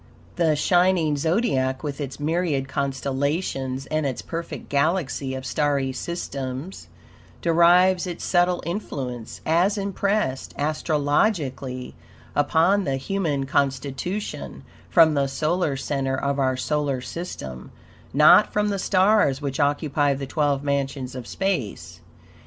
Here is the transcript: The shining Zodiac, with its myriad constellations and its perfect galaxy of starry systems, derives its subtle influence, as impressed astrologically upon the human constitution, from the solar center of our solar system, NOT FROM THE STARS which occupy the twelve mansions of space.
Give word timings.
The 0.35 0.55
shining 0.55 1.15
Zodiac, 1.15 1.83
with 1.83 2.01
its 2.01 2.19
myriad 2.19 2.67
constellations 2.67 3.85
and 3.85 4.03
its 4.03 4.23
perfect 4.23 4.67
galaxy 4.67 5.35
of 5.35 5.45
starry 5.45 5.91
systems, 5.93 6.87
derives 7.43 8.07
its 8.07 8.23
subtle 8.25 8.63
influence, 8.65 9.41
as 9.45 9.77
impressed 9.77 10.55
astrologically 10.57 11.93
upon 12.35 12.83
the 12.83 12.97
human 12.97 13.45
constitution, 13.45 14.63
from 14.89 15.13
the 15.13 15.27
solar 15.27 15.77
center 15.77 16.17
of 16.17 16.39
our 16.39 16.57
solar 16.57 16.99
system, 17.01 17.71
NOT 18.11 18.51
FROM 18.51 18.69
THE 18.69 18.79
STARS 18.79 19.39
which 19.39 19.59
occupy 19.59 20.15
the 20.15 20.25
twelve 20.25 20.63
mansions 20.63 21.13
of 21.13 21.27
space. 21.27 22.01